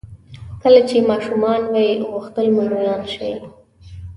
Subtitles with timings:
[0.61, 3.33] کله چې ماشومان وئ غوښتل مو لویان شئ.